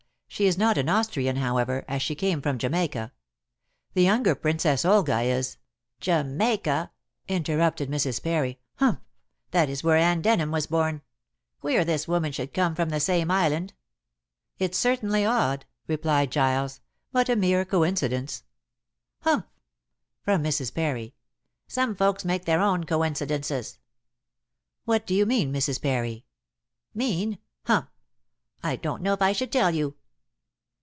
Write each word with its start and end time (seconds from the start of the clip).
She 0.33 0.45
is 0.47 0.57
not 0.57 0.77
an 0.77 0.87
Austrian, 0.87 1.35
however, 1.35 1.83
as 1.89 2.01
she 2.01 2.15
came 2.15 2.41
from 2.41 2.57
Jamaica. 2.57 3.11
The 3.93 4.01
younger, 4.03 4.33
Princess 4.33 4.85
Olga, 4.85 5.19
is" 5.19 5.57
"Jamaica," 5.99 6.91
interrupted 7.27 7.89
Mrs. 7.91 8.23
Parry! 8.23 8.57
"Humph! 8.77 9.01
That 9.51 9.69
is 9.69 9.83
where 9.83 9.97
Anne 9.97 10.21
Denham 10.21 10.49
was 10.49 10.67
born. 10.67 11.01
Queer 11.59 11.83
this 11.83 12.07
woman 12.07 12.31
should 12.31 12.53
come 12.53 12.75
from 12.75 12.89
the 12.89 13.01
same 13.01 13.29
island." 13.29 13.73
"It's 14.57 14.77
certainly 14.77 15.25
odd," 15.25 15.65
replied 15.85 16.31
Giles. 16.31 16.79
"But 17.11 17.27
a 17.27 17.35
mere 17.35 17.65
coincidence." 17.65 18.43
"Humph!" 19.23 19.45
from 20.23 20.41
Mrs. 20.45 20.73
Parry. 20.73 21.13
"Some 21.67 21.93
folks 21.93 22.23
make 22.23 22.45
their 22.45 22.61
own 22.61 22.85
coincidences." 22.85 23.79
"What 24.85 25.05
do 25.05 25.13
you 25.13 25.25
mean, 25.25 25.53
Mrs. 25.53 25.79
Parry?" 25.81 26.25
"Mean? 26.95 27.37
Humph! 27.65 27.89
I 28.63 28.77
don't 28.77 29.03
know 29.03 29.13
if 29.13 29.21
I 29.21 29.33
should 29.33 29.51
tell 29.51 29.71
you." 29.75 29.97